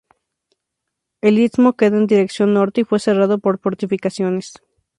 El 1.21 1.37
istmo 1.37 1.73
queda 1.73 1.95
en 1.95 2.07
dirección 2.07 2.55
norte 2.55 2.81
y 2.81 2.85
fue 2.85 2.99
cerrado 2.99 3.37
por 3.37 3.59
fortificaciones. 3.59 4.53